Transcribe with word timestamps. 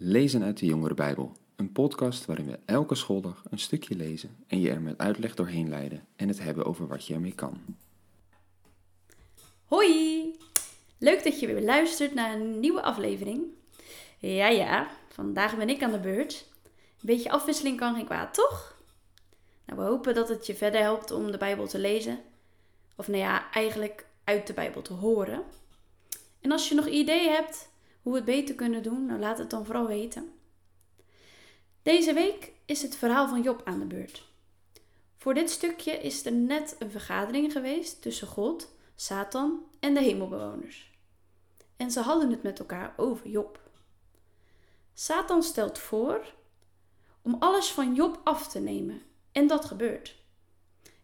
Lezen 0.00 0.42
uit 0.42 0.58
de 0.58 0.66
Jongere 0.66 0.94
Bijbel, 0.94 1.32
een 1.56 1.72
podcast 1.72 2.24
waarin 2.24 2.46
we 2.46 2.58
elke 2.64 2.94
schooldag 2.94 3.42
een 3.50 3.58
stukje 3.58 3.94
lezen 3.94 4.36
en 4.46 4.60
je 4.60 4.70
er 4.70 4.80
met 4.80 4.98
uitleg 4.98 5.34
doorheen 5.34 5.68
leiden 5.68 6.06
en 6.16 6.28
het 6.28 6.38
hebben 6.38 6.64
over 6.64 6.86
wat 6.86 7.06
je 7.06 7.14
ermee 7.14 7.34
kan. 7.34 7.60
Hoi! 9.64 10.36
Leuk 10.98 11.24
dat 11.24 11.40
je 11.40 11.46
weer 11.46 11.62
luistert 11.62 12.14
naar 12.14 12.34
een 12.34 12.60
nieuwe 12.60 12.82
aflevering. 12.82 13.42
Ja, 14.18 14.48
ja, 14.48 14.90
vandaag 15.08 15.56
ben 15.56 15.68
ik 15.68 15.82
aan 15.82 15.92
de 15.92 16.00
beurt. 16.00 16.46
Een 16.64 16.72
beetje 17.00 17.30
afwisseling 17.30 17.76
kan 17.76 17.94
geen 17.94 18.04
kwaad, 18.04 18.34
toch? 18.34 18.76
Nou, 19.64 19.80
we 19.80 19.86
hopen 19.86 20.14
dat 20.14 20.28
het 20.28 20.46
je 20.46 20.54
verder 20.54 20.80
helpt 20.80 21.10
om 21.10 21.30
de 21.30 21.38
Bijbel 21.38 21.66
te 21.66 21.78
lezen. 21.78 22.18
Of 22.96 23.08
nou 23.08 23.20
ja, 23.20 23.52
eigenlijk 23.52 24.06
uit 24.24 24.46
de 24.46 24.52
Bijbel 24.52 24.82
te 24.82 24.92
horen. 24.92 25.42
En 26.40 26.52
als 26.52 26.68
je 26.68 26.74
nog 26.74 26.86
ideeën 26.86 27.32
hebt 27.32 27.68
hoe 28.08 28.16
we 28.16 28.22
het 28.22 28.38
beter 28.38 28.54
kunnen 28.54 28.82
doen, 28.82 29.06
nou 29.06 29.20
laat 29.20 29.38
het 29.38 29.50
dan 29.50 29.64
vooral 29.64 29.86
weten. 29.86 30.32
Deze 31.82 32.12
week 32.12 32.52
is 32.64 32.82
het 32.82 32.96
verhaal 32.96 33.28
van 33.28 33.42
Job 33.42 33.62
aan 33.64 33.78
de 33.78 33.84
beurt. 33.84 34.28
Voor 35.16 35.34
dit 35.34 35.50
stukje 35.50 35.92
is 35.92 36.26
er 36.26 36.32
net 36.32 36.76
een 36.78 36.90
vergadering 36.90 37.52
geweest 37.52 38.02
tussen 38.02 38.26
God, 38.26 38.72
Satan 38.94 39.64
en 39.80 39.94
de 39.94 40.00
hemelbewoners. 40.00 40.92
En 41.76 41.90
ze 41.90 42.00
hadden 42.00 42.30
het 42.30 42.42
met 42.42 42.58
elkaar 42.58 42.94
over 42.96 43.28
Job. 43.28 43.60
Satan 44.94 45.42
stelt 45.42 45.78
voor 45.78 46.34
om 47.22 47.36
alles 47.38 47.70
van 47.70 47.94
Job 47.94 48.20
af 48.24 48.48
te 48.48 48.60
nemen. 48.60 49.02
En 49.32 49.46
dat 49.46 49.64
gebeurt. 49.64 50.16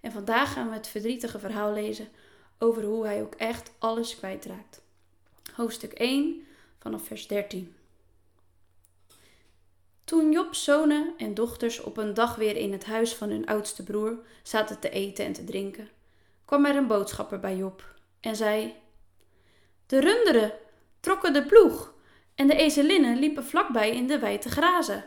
En 0.01 0.13
vandaag 0.13 0.53
gaan 0.53 0.69
we 0.69 0.75
het 0.75 0.87
verdrietige 0.87 1.39
verhaal 1.39 1.73
lezen 1.73 2.09
over 2.59 2.83
hoe 2.83 3.05
hij 3.05 3.23
ook 3.23 3.35
echt 3.35 3.71
alles 3.79 4.17
kwijtraakt. 4.17 4.81
Hoofdstuk 5.55 5.93
1 5.93 6.47
vanaf 6.85 7.07
vers 7.07 7.27
13. 7.27 7.77
Toen 10.05 10.33
Job's 10.33 10.65
zonen 10.65 11.15
en 11.17 11.35
dochters 11.35 11.81
op 11.81 11.97
een 11.97 12.15
dag 12.15 12.37
weer 12.37 12.57
in 12.57 12.73
het 12.73 12.85
huis 12.85 13.15
van 13.15 13.31
hun 13.31 13.47
oudste 13.47 13.83
broer 13.83 14.19
zaten 14.43 14.81
te 14.81 14.91
eten 14.91 15.25
en 15.25 15.33
te 15.33 15.45
drinken, 15.45 15.89
kwam 16.45 16.65
er 16.65 16.77
een 16.77 16.87
boodschapper 16.87 17.41
bij 17.41 17.57
Job 17.57 17.95
en 18.21 18.37
zei: 18.37 18.75
De 19.87 20.01
runderen 20.01 20.53
trokken 21.01 21.33
de 21.33 21.47
ploeg 21.47 21.95
en 22.35 22.47
de 22.47 22.57
ezelinnen 22.57 23.19
liepen 23.19 23.45
vlakbij 23.45 23.91
in 23.91 24.07
de 24.07 24.19
wei 24.19 24.39
te 24.39 24.49
grazen. 24.49 25.05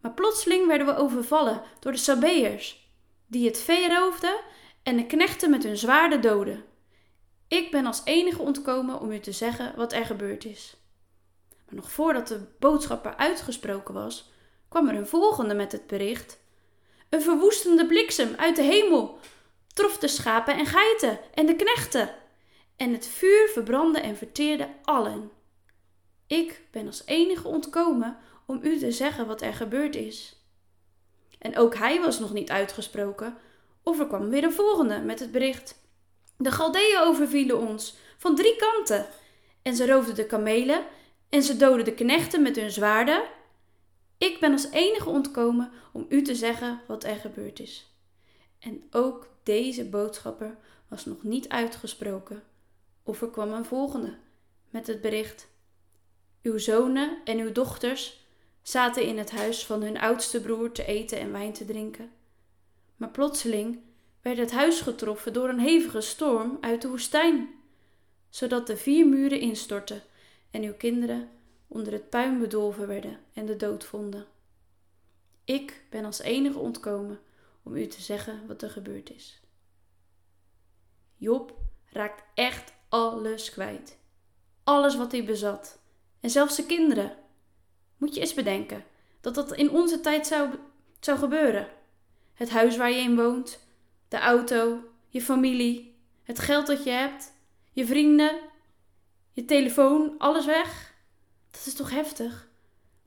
Maar 0.00 0.12
plotseling 0.12 0.66
werden 0.66 0.86
we 0.86 0.96
overvallen 0.96 1.62
door 1.80 1.92
de 1.92 1.98
Sabeërs, 1.98 2.90
die 3.26 3.46
het 3.46 3.58
vee 3.58 3.88
roofden 3.88 4.40
en 4.82 4.96
de 4.96 5.06
knechten 5.06 5.50
met 5.50 5.62
hun 5.62 5.76
zwaarden 5.76 6.20
doden. 6.20 6.64
Ik 7.48 7.70
ben 7.70 7.86
als 7.86 8.02
enige 8.04 8.42
ontkomen 8.42 9.00
om 9.00 9.10
u 9.10 9.20
te 9.20 9.32
zeggen 9.32 9.76
wat 9.76 9.92
er 9.92 10.04
gebeurd 10.04 10.44
is. 10.44 10.76
Maar 11.66 11.74
nog 11.74 11.90
voordat 11.90 12.28
de 12.28 12.40
boodschapper 12.58 13.16
uitgesproken 13.16 13.94
was, 13.94 14.30
kwam 14.68 14.88
er 14.88 14.94
een 14.94 15.06
volgende 15.06 15.54
met 15.54 15.72
het 15.72 15.86
bericht. 15.86 16.38
Een 17.08 17.22
verwoestende 17.22 17.86
bliksem 17.86 18.34
uit 18.36 18.56
de 18.56 18.62
hemel 18.62 19.18
trof 19.74 19.98
de 19.98 20.08
schapen 20.08 20.56
en 20.56 20.66
geiten 20.66 21.18
en 21.34 21.46
de 21.46 21.56
knechten. 21.56 22.14
En 22.76 22.92
het 22.92 23.06
vuur 23.06 23.48
verbrandde 23.48 24.00
en 24.00 24.16
verteerde 24.16 24.68
allen. 24.82 25.30
Ik 26.26 26.62
ben 26.70 26.86
als 26.86 27.02
enige 27.06 27.48
ontkomen 27.48 28.16
om 28.46 28.60
u 28.62 28.78
te 28.78 28.92
zeggen 28.92 29.26
wat 29.26 29.42
er 29.42 29.54
gebeurd 29.54 29.96
is. 29.96 30.40
En 31.38 31.56
ook 31.56 31.74
hij 31.74 32.00
was 32.00 32.18
nog 32.18 32.32
niet 32.32 32.50
uitgesproken, 32.50 33.36
of 33.82 33.98
er 34.00 34.06
kwam 34.06 34.28
weer 34.28 34.44
een 34.44 34.52
volgende 34.52 35.00
met 35.00 35.20
het 35.20 35.32
bericht. 35.32 35.80
De 36.38 36.50
Galdeeën 36.50 36.98
overvielen 36.98 37.58
ons 37.58 37.96
van 38.16 38.34
drie 38.34 38.56
kanten, 38.56 39.06
en 39.62 39.76
ze 39.76 39.86
roofden 39.86 40.14
de 40.14 40.26
kamelen 40.26 40.84
en 41.28 41.42
ze 41.42 41.56
doden 41.56 41.84
de 41.84 41.94
knechten 41.94 42.42
met 42.42 42.56
hun 42.56 42.70
zwaarden. 42.70 43.22
Ik 44.18 44.40
ben 44.40 44.52
als 44.52 44.70
enige 44.70 45.08
ontkomen 45.08 45.70
om 45.92 46.06
u 46.08 46.22
te 46.22 46.34
zeggen 46.34 46.80
wat 46.86 47.04
er 47.04 47.16
gebeurd 47.16 47.60
is. 47.60 47.90
En 48.58 48.82
ook 48.90 49.28
deze 49.42 49.84
boodschapper 49.84 50.56
was 50.88 51.04
nog 51.04 51.22
niet 51.22 51.48
uitgesproken, 51.48 52.42
of 53.02 53.22
er 53.22 53.30
kwam 53.30 53.52
een 53.52 53.64
volgende 53.64 54.18
met 54.70 54.86
het 54.86 55.00
bericht: 55.00 55.48
Uw 56.42 56.58
zonen 56.58 57.18
en 57.24 57.38
uw 57.38 57.52
dochters 57.52 58.24
zaten 58.62 59.02
in 59.02 59.18
het 59.18 59.30
huis 59.30 59.66
van 59.66 59.82
hun 59.82 59.98
oudste 59.98 60.40
broer 60.40 60.72
te 60.72 60.84
eten 60.84 61.18
en 61.18 61.32
wijn 61.32 61.52
te 61.52 61.64
drinken. 61.64 62.10
Maar 62.96 63.10
plotseling 63.10 63.78
werd 64.22 64.38
het 64.38 64.52
huis 64.52 64.80
getroffen 64.80 65.32
door 65.32 65.48
een 65.48 65.58
hevige 65.58 66.00
storm 66.00 66.58
uit 66.60 66.82
de 66.82 66.88
woestijn, 66.88 67.48
zodat 68.28 68.66
de 68.66 68.76
vier 68.76 69.06
muren 69.06 69.40
instortten 69.40 70.02
en 70.56 70.62
uw 70.62 70.74
kinderen 70.74 71.28
onder 71.66 71.92
het 71.92 72.10
puin 72.10 72.38
bedolven 72.38 72.86
werden 72.86 73.20
en 73.32 73.46
de 73.46 73.56
dood 73.56 73.84
vonden. 73.84 74.26
Ik 75.44 75.84
ben 75.90 76.04
als 76.04 76.20
enige 76.20 76.58
ontkomen 76.58 77.20
om 77.62 77.76
u 77.76 77.86
te 77.86 78.00
zeggen 78.00 78.46
wat 78.46 78.62
er 78.62 78.70
gebeurd 78.70 79.10
is. 79.14 79.40
Job 81.16 81.58
raakt 81.86 82.22
echt 82.34 82.72
alles 82.88 83.50
kwijt. 83.50 83.98
Alles 84.64 84.96
wat 84.96 85.12
hij 85.12 85.24
bezat. 85.24 85.78
En 86.20 86.30
zelfs 86.30 86.54
zijn 86.54 86.66
kinderen. 86.66 87.16
Moet 87.96 88.14
je 88.14 88.20
eens 88.20 88.34
bedenken 88.34 88.84
dat 89.20 89.34
dat 89.34 89.52
in 89.52 89.70
onze 89.70 90.00
tijd 90.00 90.26
zou, 90.26 90.50
zou 91.00 91.18
gebeuren. 91.18 91.68
Het 92.34 92.50
huis 92.50 92.76
waar 92.76 92.90
je 92.90 93.00
in 93.00 93.16
woont, 93.16 93.66
de 94.08 94.18
auto, 94.18 94.78
je 95.08 95.22
familie, 95.22 95.96
het 96.22 96.38
geld 96.38 96.66
dat 96.66 96.84
je 96.84 96.90
hebt, 96.90 97.32
je 97.72 97.86
vrienden, 97.86 98.38
je 99.36 99.44
telefoon, 99.44 100.14
alles 100.18 100.46
weg. 100.46 100.94
Dat 101.50 101.66
is 101.66 101.74
toch 101.74 101.90
heftig? 101.90 102.48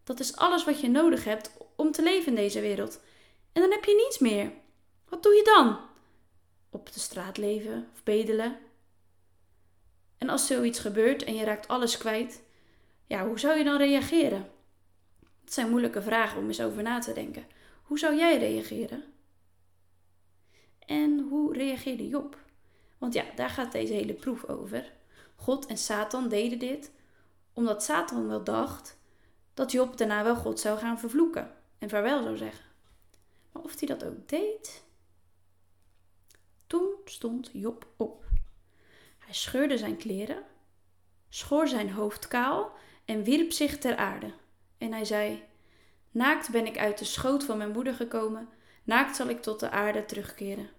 Dat 0.03 0.19
is 0.19 0.35
alles 0.35 0.65
wat 0.65 0.79
je 0.79 0.89
nodig 0.89 1.23
hebt 1.23 1.51
om 1.75 1.91
te 1.91 2.03
leven 2.03 2.27
in 2.27 2.35
deze 2.35 2.61
wereld. 2.61 2.99
En 3.53 3.61
dan 3.61 3.71
heb 3.71 3.85
je 3.85 3.95
niets 3.95 4.19
meer. 4.19 4.51
Wat 5.07 5.23
doe 5.23 5.33
je 5.33 5.43
dan? 5.43 5.79
Op 6.69 6.93
de 6.93 6.99
straat 6.99 7.37
leven 7.37 7.89
of 7.93 8.03
bedelen? 8.03 8.57
En 10.17 10.29
als 10.29 10.47
zoiets 10.47 10.79
gebeurt 10.79 11.23
en 11.23 11.35
je 11.35 11.43
raakt 11.43 11.67
alles 11.67 11.97
kwijt, 11.97 12.41
ja, 13.07 13.27
hoe 13.27 13.39
zou 13.39 13.57
je 13.57 13.63
dan 13.63 13.77
reageren? 13.77 14.49
Het 15.43 15.53
zijn 15.53 15.69
moeilijke 15.69 16.01
vragen 16.01 16.39
om 16.39 16.47
eens 16.47 16.61
over 16.61 16.83
na 16.83 16.99
te 16.99 17.13
denken. 17.13 17.45
Hoe 17.83 17.99
zou 17.99 18.15
jij 18.15 18.37
reageren? 18.37 19.03
En 20.79 21.19
hoe 21.29 21.53
reageerde 21.53 22.07
Job? 22.07 22.37
Want 22.97 23.13
ja, 23.13 23.25
daar 23.35 23.49
gaat 23.49 23.71
deze 23.71 23.93
hele 23.93 24.13
proef 24.13 24.45
over. 24.45 24.97
God 25.39 25.65
en 25.65 25.77
Satan 25.77 26.29
deden 26.29 26.59
dit 26.59 26.91
omdat 27.53 27.83
Satan 27.83 28.27
wel 28.27 28.43
dacht 28.43 28.97
dat 29.53 29.71
Job 29.71 29.97
daarna 29.97 30.23
wel 30.23 30.35
God 30.35 30.59
zou 30.59 30.79
gaan 30.79 30.99
vervloeken 30.99 31.55
en 31.77 31.89
vaarwel 31.89 32.23
zou 32.23 32.37
zeggen. 32.37 32.65
Maar 33.51 33.63
of 33.63 33.79
hij 33.79 33.87
dat 33.87 34.05
ook 34.05 34.29
deed? 34.29 34.83
Toen 36.67 36.93
stond 37.05 37.49
Job 37.53 37.87
op. 37.97 38.25
Hij 39.17 39.33
scheurde 39.33 39.77
zijn 39.77 39.97
kleren, 39.97 40.43
schoor 41.29 41.67
zijn 41.67 41.91
hoofd 41.91 42.27
kaal 42.27 42.71
en 43.05 43.23
wierp 43.23 43.51
zich 43.51 43.77
ter 43.77 43.95
aarde. 43.95 44.33
En 44.77 44.91
hij 44.91 45.05
zei: 45.05 45.43
Naakt 46.11 46.51
ben 46.51 46.65
ik 46.65 46.77
uit 46.77 46.97
de 46.97 47.05
schoot 47.05 47.43
van 47.43 47.57
mijn 47.57 47.71
moeder 47.71 47.93
gekomen, 47.93 48.49
naakt 48.83 49.15
zal 49.15 49.27
ik 49.27 49.41
tot 49.41 49.59
de 49.59 49.69
aarde 49.69 50.05
terugkeren. 50.05 50.69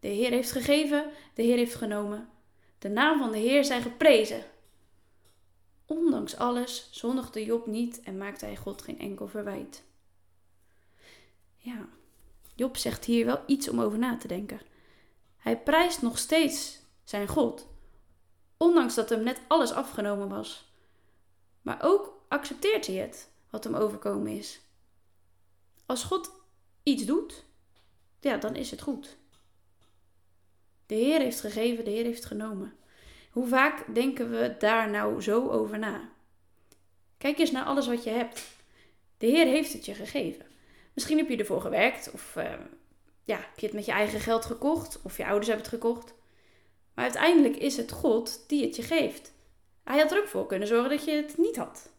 De 0.00 0.08
Heer 0.08 0.30
heeft 0.30 0.52
gegeven, 0.52 1.10
de 1.34 1.42
Heer 1.42 1.56
heeft 1.56 1.74
genomen. 1.74 2.28
De 2.78 2.88
naam 2.88 3.18
van 3.18 3.32
de 3.32 3.38
Heer 3.38 3.64
zij 3.64 3.82
geprezen. 3.82 4.44
Ondanks 5.86 6.36
alles 6.36 6.88
zondigde 6.90 7.44
Job 7.44 7.66
niet 7.66 8.00
en 8.00 8.16
maakte 8.16 8.44
hij 8.44 8.56
God 8.56 8.82
geen 8.82 8.98
enkel 8.98 9.28
verwijt. 9.28 9.84
Ja, 11.56 11.88
Job 12.54 12.76
zegt 12.76 13.04
hier 13.04 13.26
wel 13.26 13.42
iets 13.46 13.68
om 13.68 13.80
over 13.80 13.98
na 13.98 14.16
te 14.16 14.28
denken. 14.28 14.60
Hij 15.36 15.60
prijst 15.60 16.02
nog 16.02 16.18
steeds 16.18 16.80
zijn 17.04 17.28
God, 17.28 17.66
ondanks 18.56 18.94
dat 18.94 19.08
hem 19.08 19.22
net 19.22 19.40
alles 19.48 19.72
afgenomen 19.72 20.28
was. 20.28 20.72
Maar 21.62 21.78
ook 21.82 22.24
accepteert 22.28 22.86
hij 22.86 22.96
het, 22.96 23.30
wat 23.50 23.64
hem 23.64 23.74
overkomen 23.74 24.32
is. 24.32 24.60
Als 25.86 26.04
God 26.04 26.30
iets 26.82 27.04
doet, 27.04 27.44
ja, 28.20 28.36
dan 28.36 28.54
is 28.54 28.70
het 28.70 28.80
goed. 28.80 29.16
De 30.86 30.94
Heer 30.94 31.20
heeft 31.20 31.40
gegeven, 31.40 31.84
de 31.84 31.90
Heer 31.90 32.04
heeft 32.04 32.24
genomen. 32.24 32.74
Hoe 33.30 33.46
vaak 33.46 33.94
denken 33.94 34.30
we 34.30 34.54
daar 34.58 34.90
nou 34.90 35.22
zo 35.22 35.48
over 35.48 35.78
na? 35.78 36.08
Kijk 37.18 37.38
eens 37.38 37.50
naar 37.50 37.64
alles 37.64 37.86
wat 37.86 38.04
je 38.04 38.10
hebt. 38.10 38.46
De 39.18 39.26
Heer 39.26 39.46
heeft 39.46 39.72
het 39.72 39.84
je 39.84 39.94
gegeven. 39.94 40.46
Misschien 40.92 41.18
heb 41.18 41.28
je 41.28 41.36
ervoor 41.36 41.60
gewerkt, 41.60 42.10
of 42.12 42.34
uh, 42.36 42.52
ja, 43.24 43.36
heb 43.36 43.58
je 43.58 43.66
het 43.66 43.74
met 43.74 43.84
je 43.84 43.92
eigen 43.92 44.20
geld 44.20 44.44
gekocht, 44.44 45.02
of 45.02 45.16
je 45.16 45.26
ouders 45.26 45.46
hebben 45.46 45.64
het 45.64 45.74
gekocht. 45.74 46.14
Maar 46.94 47.04
uiteindelijk 47.04 47.56
is 47.56 47.76
het 47.76 47.92
God 47.92 48.44
die 48.48 48.64
het 48.64 48.76
je 48.76 48.82
geeft. 48.82 49.32
Hij 49.84 49.98
had 49.98 50.12
er 50.12 50.18
ook 50.18 50.28
voor 50.28 50.46
kunnen 50.46 50.68
zorgen 50.68 50.90
dat 50.90 51.04
je 51.04 51.10
het 51.10 51.38
niet 51.38 51.56
had. 51.56 51.90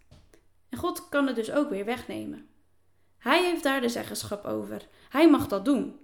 En 0.69 0.78
God 0.78 1.10
kan 1.10 1.28
het 1.28 1.36
dus 1.36 1.51
ook 1.51 1.69
weer 1.69 1.86
wegnemen. 1.86 2.50
Hij 3.18 3.44
heeft 3.44 3.63
daar 3.63 3.81
de 3.81 3.89
zeggenschap 3.89 4.45
over. 4.45 4.88
Hij 5.10 5.30
mag 5.30 5.48
dat 5.48 5.66
doen. 5.66 6.00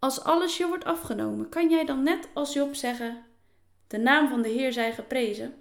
Als 0.00 0.20
alles 0.20 0.56
je 0.56 0.66
wordt 0.66 0.84
afgenomen, 0.84 1.48
kan 1.48 1.70
jij 1.70 1.84
dan 1.84 2.02
net 2.02 2.28
als 2.32 2.52
Job 2.52 2.74
zeggen: 2.74 3.24
De 3.86 3.98
naam 3.98 4.28
van 4.28 4.42
de 4.42 4.48
Heer 4.48 4.72
zij 4.72 4.92
geprezen? 4.92 5.54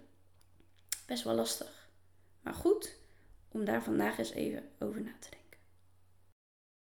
Best 1.06 1.24
wel 1.24 1.36
lastig. 1.36 1.90
Maar 2.42 2.54
goed, 2.54 2.96
om 3.52 3.66
daar 3.66 3.84
vandaag 3.84 4.18
eens 4.18 4.32
even 4.32 4.70
over 4.80 5.02
na 5.02 5.12
te 5.20 5.30
denken. 5.30 5.39